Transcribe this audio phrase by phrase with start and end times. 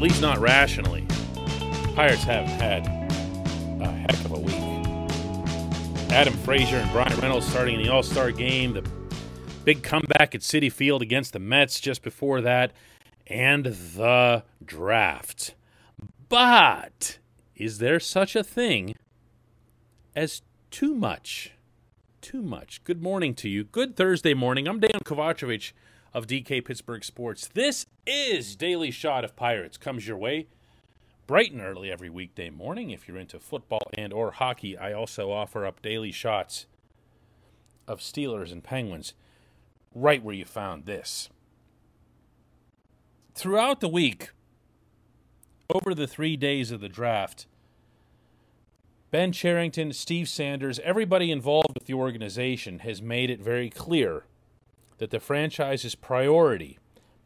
[0.00, 1.06] At least not rationally.
[1.94, 2.86] Pirates haven't had
[3.82, 6.10] a heck of a week.
[6.10, 8.82] Adam Frazier and Bryan Reynolds starting in the All Star game, the
[9.66, 12.72] big comeback at Citi Field against the Mets just before that,
[13.26, 15.54] and the draft.
[16.30, 17.18] But
[17.54, 18.94] is there such a thing
[20.16, 21.52] as too much?
[22.22, 22.82] Too much.
[22.84, 23.64] Good morning to you.
[23.64, 24.66] Good Thursday morning.
[24.66, 25.72] I'm Dan Kovacevic
[26.12, 27.48] of DK Pittsburgh Sports.
[27.48, 29.76] This is Daily Shot of Pirates.
[29.76, 30.48] Comes your way
[31.26, 32.90] bright and early every weekday morning.
[32.90, 36.66] If you're into football and or hockey, I also offer up daily shots
[37.86, 39.14] of Steelers and Penguins
[39.94, 41.28] right where you found this.
[43.34, 44.30] Throughout the week,
[45.72, 47.46] over the 3 days of the draft,
[49.12, 54.24] Ben Cherington, Steve Sanders, everybody involved with the organization has made it very clear
[55.00, 56.78] that the franchise's priority,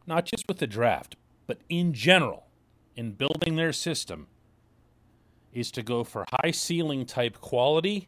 [0.06, 1.16] not just with the draft,
[1.48, 2.46] but in general,
[2.94, 4.28] in building their system,
[5.52, 8.06] is to go for high ceiling type quality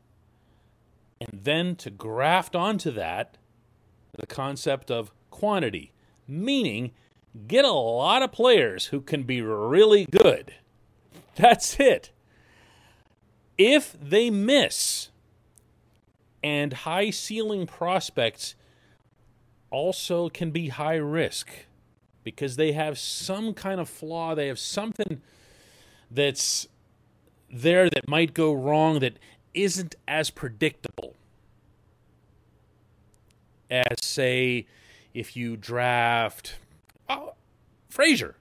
[1.21, 3.39] and then to graft onto that
[4.17, 5.93] the concept of quantity,
[6.29, 6.93] meaning
[7.49, 10.55] get a lot of players who can be really good.
[11.35, 12.13] That's it.
[13.59, 15.11] If they miss,
[16.41, 18.55] and high ceiling prospects
[19.77, 21.51] also can be high risk
[22.25, 24.35] because they have some kind of flaw.
[24.35, 25.21] They have something
[26.11, 26.67] that's
[27.53, 29.19] there that might go wrong that
[29.53, 31.15] isn't as predictable
[33.71, 34.67] as, say,
[35.13, 36.57] if you draft
[37.11, 37.35] oh,
[37.91, 38.35] Frazier.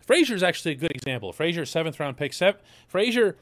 [0.00, 1.34] Frazier is actually a good example.
[1.34, 2.32] Frazier, seventh round pick.
[2.32, 3.36] Seven, Frazier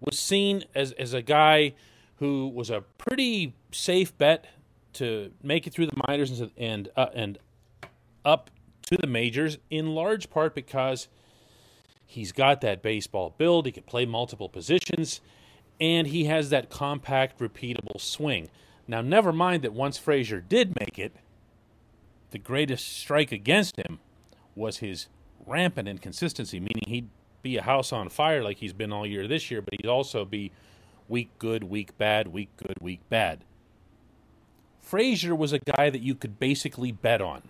[0.00, 1.74] was seen as, as a guy
[2.20, 4.46] who was a pretty safe bet
[4.96, 7.38] to make it through the minors and and, uh, and
[8.24, 8.50] up
[8.82, 11.08] to the majors in large part because
[12.06, 13.66] he's got that baseball build.
[13.66, 15.20] He can play multiple positions,
[15.80, 18.48] and he has that compact, repeatable swing.
[18.88, 21.16] Now, never mind that once Frazier did make it,
[22.30, 23.98] the greatest strike against him
[24.54, 25.08] was his
[25.44, 27.08] rampant inconsistency, meaning he'd
[27.42, 30.24] be a house on fire like he's been all year this year, but he'd also
[30.24, 30.52] be
[31.08, 33.44] week good, week bad, week good, week bad.
[34.86, 37.42] Frazier was a guy that you could basically bet on.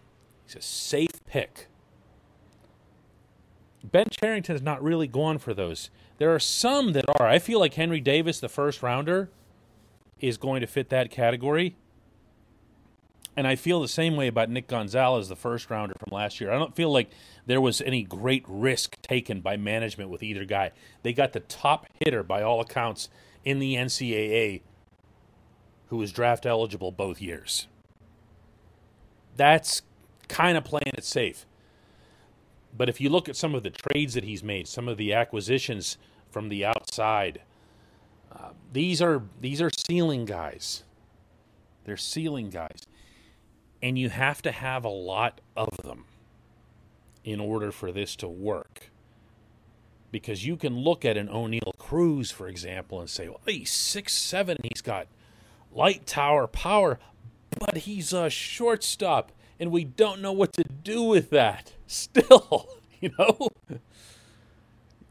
[0.46, 1.66] He's a safe pick.
[3.84, 5.90] Ben Cherington has not really gone for those.
[6.16, 7.28] There are some that are.
[7.28, 9.28] I feel like Henry Davis, the first rounder,
[10.18, 11.76] is going to fit that category.
[13.36, 16.50] And I feel the same way about Nick Gonzales, the first rounder from last year.
[16.50, 17.10] I don't feel like
[17.44, 20.72] there was any great risk taken by management with either guy.
[21.02, 23.10] They got the top hitter, by all accounts,
[23.44, 24.62] in the NCAA
[25.88, 27.66] who was draft eligible both years.
[29.36, 29.82] That's
[30.28, 31.46] kind of playing it safe.
[32.76, 35.12] But if you look at some of the trades that he's made, some of the
[35.12, 35.96] acquisitions
[36.30, 37.40] from the outside,
[38.34, 40.82] uh, these are these are ceiling guys.
[41.84, 42.86] They're ceiling guys,
[43.82, 46.04] and you have to have a lot of them
[47.24, 48.90] in order for this to work.
[50.10, 54.12] Because you can look at an Oneil Cruz, for example, and say, "Well, he's six
[54.12, 54.58] seven.
[54.62, 55.06] He's got
[55.76, 56.98] light tower power,
[57.58, 61.72] but he's a shortstop, and we don't know what to do with that.
[61.86, 62.68] Still,
[63.00, 63.48] you know,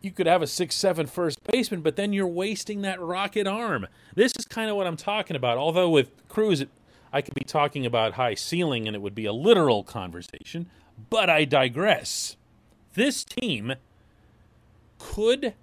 [0.01, 3.87] you could have a six seven first baseman, but then you're wasting that rocket arm.
[4.15, 5.57] This is kind of what I'm talking about.
[5.57, 6.65] Although with Cruz,
[7.13, 10.69] I could be talking about high ceiling, and it would be a literal conversation.
[11.09, 12.37] But I digress.
[12.93, 13.75] This team
[14.97, 15.53] could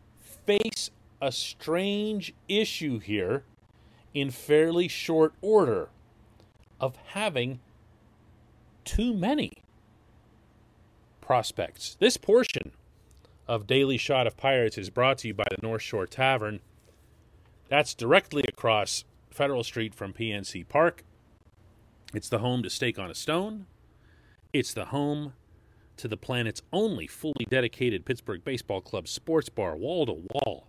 [0.46, 0.90] face
[1.20, 3.44] a strange issue here
[4.14, 5.88] in fairly short order
[6.80, 7.60] of having
[8.84, 9.62] too many
[11.20, 11.96] prospects.
[12.00, 12.72] This portion
[13.48, 16.60] of Daily Shot of Pirates is brought to you by the North Shore Tavern.
[17.68, 21.04] That's directly across Federal Street from PNC Park.
[22.14, 23.66] It's the home to Steak on a Stone.
[24.52, 25.32] It's the home
[25.96, 30.66] to the planet's only fully dedicated Pittsburgh Baseball Club sports bar, wall to wall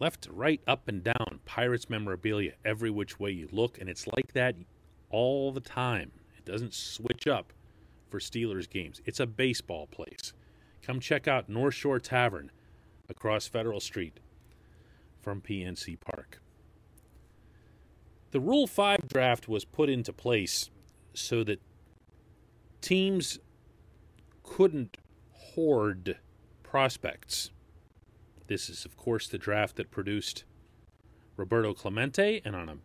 [0.00, 1.40] left, right, up, and down.
[1.44, 4.56] Pirates memorabilia every which way you look, and it's like that
[5.10, 6.10] all the time.
[6.36, 7.52] It doesn't switch up
[8.08, 9.00] for Steelers games.
[9.04, 10.32] It's a baseball place.
[10.82, 12.50] Come check out North Shore Tavern
[13.08, 14.18] across Federal Street
[15.20, 16.40] from PNC Park.
[18.30, 20.70] The Rule 5 draft was put into place
[21.14, 21.60] so that
[22.80, 23.38] teams
[24.42, 24.96] couldn't
[25.32, 26.18] hoard
[26.62, 27.50] prospects.
[28.50, 30.42] This is, of course, the draft that produced
[31.36, 32.78] Roberto Clemente, and on a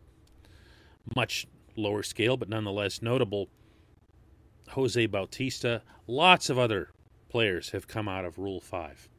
[1.15, 3.50] much lower scale, but nonetheless notable,
[4.69, 5.81] Jose Bautista.
[6.06, 6.91] Lots of other
[7.29, 9.09] players have come out of Rule 5.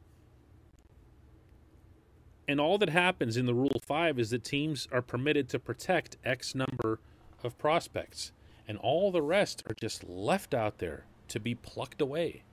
[2.47, 6.15] And all that happens in the Rule 5 is that teams are permitted to protect
[6.23, 7.01] X number
[7.43, 8.31] of prospects,
[8.69, 12.43] and all the rest are just left out there to be plucked away.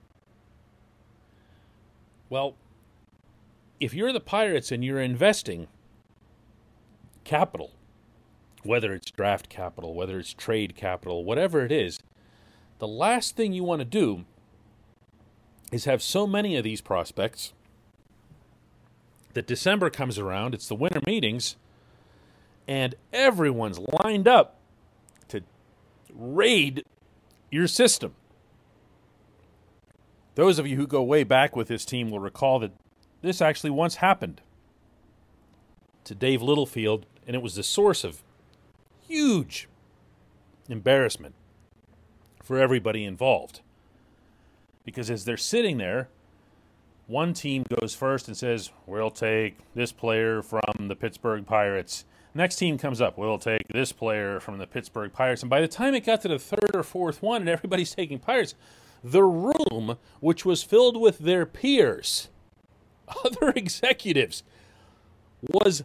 [2.29, 2.57] Well,
[3.79, 5.67] if you're the Pirates and you're investing
[7.23, 7.71] capital,
[8.63, 11.99] whether it's draft capital, whether it's trade capital, whatever it is,
[12.79, 14.25] the last thing you want to do
[15.71, 17.53] is have so many of these prospects
[19.33, 21.57] that December comes around, it's the winter meetings,
[22.67, 24.57] and everyone's lined up
[25.27, 25.41] to
[26.13, 26.85] raid
[27.51, 28.15] your system.
[30.35, 32.71] Those of you who go way back with this team will recall that
[33.25, 34.41] this actually once happened
[36.03, 38.23] to Dave Littlefield, and it was the source of
[39.07, 39.67] huge
[40.69, 41.35] embarrassment
[42.43, 43.61] for everybody involved.
[44.83, 46.09] Because as they're sitting there,
[47.07, 52.05] one team goes first and says, We'll take this player from the Pittsburgh Pirates.
[52.33, 55.41] Next team comes up, We'll take this player from the Pittsburgh Pirates.
[55.41, 58.19] And by the time it got to the third or fourth one and everybody's taking
[58.19, 58.53] Pirates,
[59.03, 62.29] the room, which was filled with their peers,
[63.23, 64.43] other executives,
[65.41, 65.83] was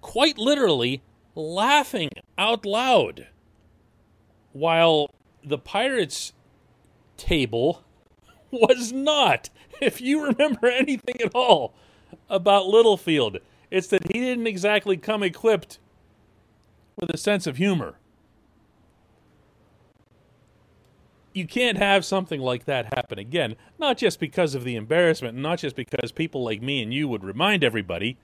[0.00, 1.02] quite literally
[1.34, 3.28] laughing out loud
[4.52, 5.10] while
[5.44, 6.32] the Pirates
[7.16, 7.84] table
[8.50, 9.50] was not.
[9.80, 11.74] If you remember anything at all
[12.28, 13.38] about Littlefield,
[13.70, 15.78] it's that he didn't exactly come equipped
[16.96, 17.99] with a sense of humor.
[21.32, 25.60] You can't have something like that happen again, not just because of the embarrassment, not
[25.60, 28.16] just because people like me and you would remind everybody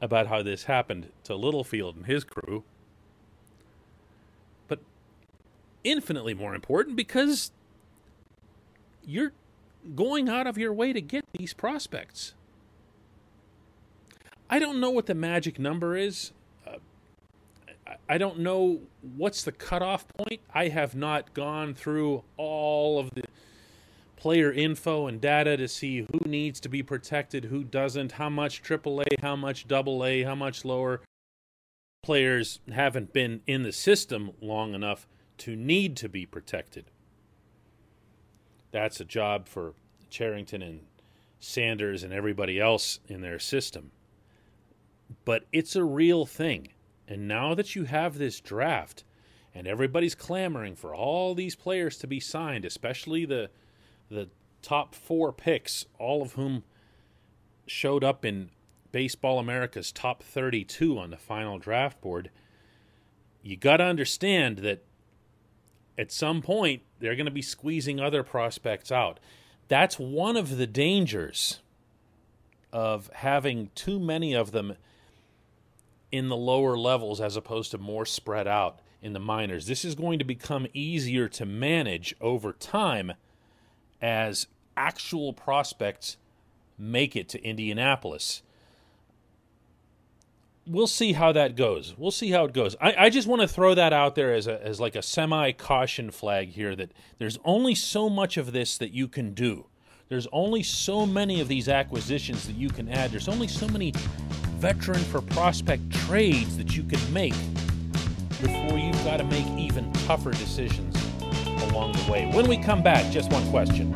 [0.00, 2.64] about how this happened to Littlefield and his crew,
[4.68, 4.80] but
[5.84, 7.50] infinitely more important because
[9.06, 9.32] you're
[9.94, 12.34] going out of your way to get these prospects.
[14.48, 16.32] I don't know what the magic number is.
[18.08, 18.80] I don't know
[19.16, 20.40] what's the cutoff point.
[20.52, 23.24] I have not gone through all of the
[24.16, 28.62] player info and data to see who needs to be protected, who doesn't, how much
[28.62, 31.00] AAA, how much AA, how much lower.
[32.02, 35.06] Players haven't been in the system long enough
[35.38, 36.90] to need to be protected.
[38.72, 39.74] That's a job for
[40.10, 40.80] Cherington and
[41.40, 43.90] Sanders and everybody else in their system.
[45.24, 46.68] But it's a real thing.
[47.10, 49.02] And now that you have this draft
[49.52, 53.50] and everybody's clamoring for all these players to be signed, especially the
[54.08, 54.28] the
[54.62, 56.62] top four picks, all of whom
[57.66, 58.50] showed up in
[58.92, 62.30] Baseball America's top 32 on the final draft board,
[63.42, 64.84] you got to understand that
[65.96, 69.20] at some point they're going to be squeezing other prospects out.
[69.68, 71.60] That's one of the dangers
[72.72, 74.76] of having too many of them
[76.12, 79.66] in the lower levels as opposed to more spread out in the minors.
[79.66, 83.12] This is going to become easier to manage over time
[84.00, 86.16] as actual prospects
[86.78, 88.42] make it to Indianapolis.
[90.66, 91.94] We'll see how that goes.
[91.96, 92.76] We'll see how it goes.
[92.80, 95.52] I, I just want to throw that out there as a as like a semi
[95.52, 99.66] caution flag here that there's only so much of this that you can do.
[100.08, 103.10] There's only so many of these acquisitions that you can add.
[103.10, 103.92] There's only so many
[104.60, 107.32] veteran for prospect trades that you can make
[108.42, 110.94] before you've got to make even tougher decisions
[111.70, 112.30] along the way.
[112.34, 113.90] When we come back, just one question.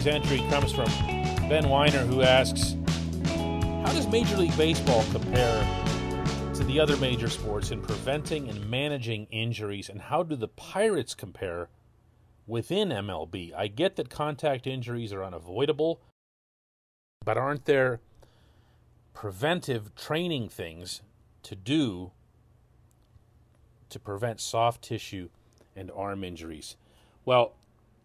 [0.00, 0.86] Today's entry comes from
[1.50, 2.74] Ben Weiner, who asks,
[3.84, 5.62] "How does Major League Baseball compare
[6.54, 11.14] to the other major sports in preventing and managing injuries, and how do the Pirates
[11.14, 11.68] compare
[12.46, 13.52] within MLB.
[13.52, 16.00] I get that contact injuries are unavoidable,
[17.22, 18.00] but aren't there
[19.12, 21.02] preventive training things
[21.42, 22.12] to do
[23.90, 25.28] to prevent soft tissue
[25.76, 26.76] and arm injuries?
[27.26, 27.54] Well,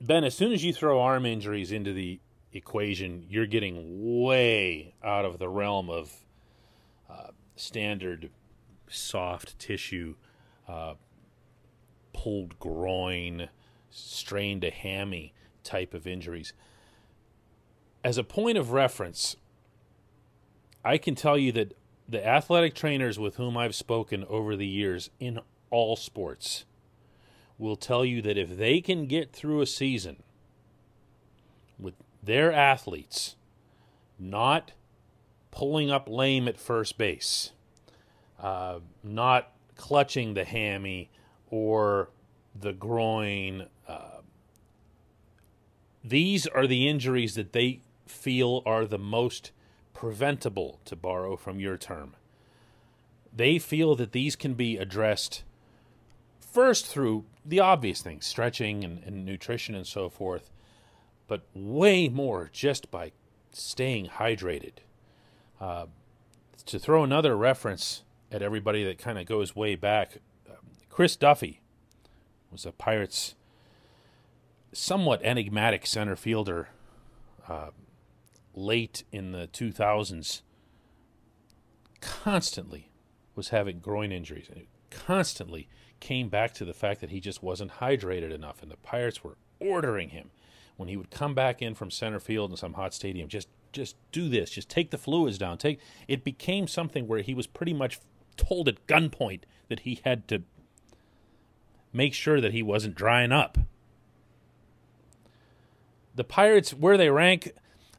[0.01, 2.19] Ben, as soon as you throw arm injuries into the
[2.51, 6.13] equation, you're getting way out of the realm of
[7.09, 8.29] uh, standard
[8.89, 10.15] soft tissue,
[10.67, 10.95] uh,
[12.13, 13.49] pulled groin,
[13.89, 15.33] strained a hammy
[15.63, 16.53] type of injuries.
[18.03, 19.35] As a point of reference,
[20.83, 21.73] I can tell you that
[22.07, 25.39] the athletic trainers with whom I've spoken over the years in
[25.71, 26.65] all sports
[27.57, 30.17] will tell you that if they can get through a season
[31.79, 33.35] with their athletes
[34.19, 34.71] not
[35.51, 37.51] pulling up lame at first base,
[38.41, 41.09] uh, not clutching the hammy
[41.49, 42.09] or
[42.59, 43.67] the groin.
[43.87, 44.21] Uh,
[46.03, 49.51] these are the injuries that they feel are the most
[49.93, 52.15] preventable, to borrow from your term.
[53.33, 55.43] They feel that these can be addressed
[56.51, 60.49] first through the obvious things, stretching and, and nutrition and so forth,
[61.27, 63.11] but way more just by
[63.51, 64.73] staying hydrated.
[65.59, 65.85] Uh,
[66.65, 70.17] to throw another reference at everybody that kind of goes way back,
[70.49, 70.55] um,
[70.89, 71.61] Chris Duffy
[72.51, 73.35] was a Pirates
[74.73, 76.69] somewhat enigmatic center fielder
[77.47, 77.69] uh,
[78.53, 80.41] late in the 2000s.
[82.01, 82.91] Constantly
[83.35, 84.49] was having groin injuries
[84.95, 85.67] constantly
[86.05, 89.37] came back to the fact that he just wasn't hydrated enough, and the Pirates were
[89.59, 90.29] ordering him
[90.77, 93.27] when he would come back in from center field in some hot stadium.
[93.27, 94.51] Just, just do this.
[94.51, 95.57] Just take the fluids down.
[95.57, 95.79] Take.
[96.07, 97.99] It became something where he was pretty much
[98.37, 100.43] told at gunpoint that he had to
[101.91, 103.57] make sure that he wasn't drying up.
[106.13, 107.51] The Pirates, where they rank,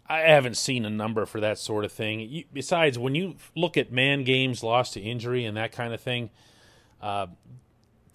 [0.06, 2.20] I haven't seen a number for that sort of thing.
[2.20, 6.00] You, besides, when you look at man games lost to injury and that kind of
[6.00, 6.30] thing,
[7.02, 7.26] uh,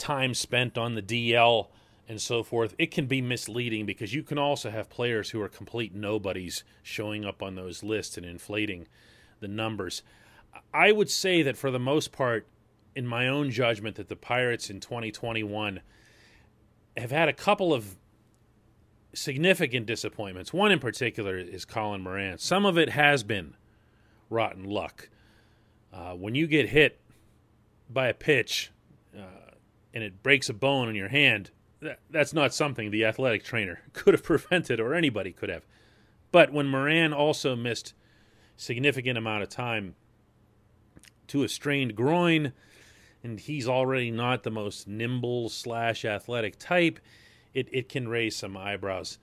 [0.02, 1.68] time spent on the DL
[2.10, 5.48] and so forth, it can be misleading because you can also have players who are
[5.48, 8.88] complete nobodies showing up on those lists and inflating
[9.40, 10.02] the numbers.
[10.74, 12.48] I would say that for the most part,
[12.96, 15.80] in my own judgment, that the Pirates in 2021
[16.98, 17.96] have had a couple of
[19.14, 20.52] significant disappointments.
[20.52, 22.40] One in particular is Colin Moran.
[22.40, 23.56] Some of it has been
[24.30, 25.10] rotten luck.
[25.94, 27.00] Uh, when you get hit
[27.90, 28.72] by a pitch
[29.18, 29.41] uh,
[29.94, 33.82] and it breaks a bone in your hand, that, that's not something the athletic trainer
[33.94, 35.66] could have prevented or anybody could have.
[36.32, 37.94] But when Moran also missed
[38.56, 39.96] significant amount of time
[41.28, 42.54] to a strained groin,
[43.24, 47.00] and he's already not the most nimble slash athletic type,
[47.54, 49.18] it, it can raise some eyebrows.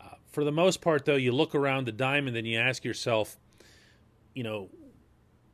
[0.00, 3.38] Uh, for the most part, though, you look around the diamond and you ask yourself,
[4.34, 4.68] you know,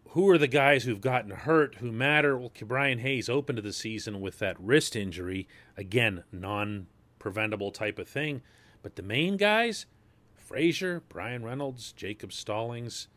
[0.08, 2.36] who are the guys who've gotten hurt who matter?
[2.36, 5.48] Well, Brian Hayes opened to the season with that wrist injury.
[5.76, 6.86] Again, non
[7.18, 8.42] preventable type of thing.
[8.82, 9.86] But the main guys,
[10.34, 13.08] Frazier, Bryan Reynolds, Jacob Stallings,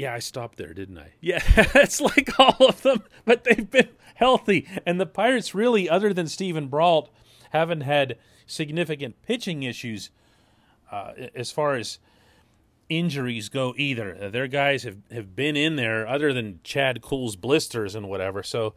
[0.00, 1.12] yeah, I stopped there, didn't I?
[1.20, 1.40] Yeah,
[1.74, 4.66] it's like all of them, but they've been healthy.
[4.86, 7.10] And the Pirates, really, other than Steven Brault,
[7.50, 10.08] haven't had significant pitching issues
[10.90, 11.98] uh, as far as
[12.90, 14.18] injuries go either.
[14.20, 18.42] Uh, their guys have, have been in there, other than Chad Kuhl's blisters and whatever.
[18.42, 18.74] So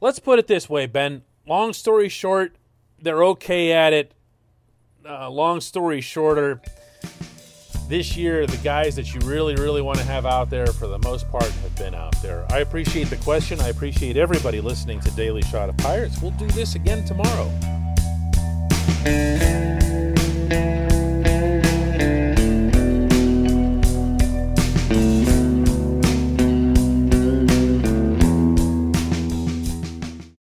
[0.00, 1.22] let's put it this way, Ben.
[1.46, 2.56] Long story short,
[3.00, 4.14] they're okay at it.
[5.08, 6.60] Uh, long story shorter,
[7.88, 10.98] this year, the guys that you really, really want to have out there for the
[11.00, 12.46] most part have been out there.
[12.50, 13.60] I appreciate the question.
[13.60, 16.22] I appreciate everybody listening to Daily Shot of Pirates.
[16.22, 17.50] We'll do this again tomorrow.